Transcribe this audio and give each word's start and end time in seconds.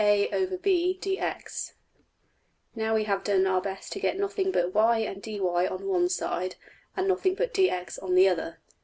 \end{align*} 0.03 1.35
Now 2.73 2.95
we 2.95 3.03
have 3.03 3.23
done 3.23 3.45
our 3.45 3.61
best 3.61 3.93
to 3.93 3.99
get 3.99 4.17
nothing 4.17 4.49
but 4.51 4.73
$y$~and~$dy$ 4.73 5.39
on 5.67 5.85
one 5.87 6.09
side, 6.09 6.55
and 6.97 7.07
nothing 7.07 7.35
but 7.35 7.53
$dx$ 7.53 8.01
on 8.01 8.15
the 8.15 8.27
other. 8.27 8.57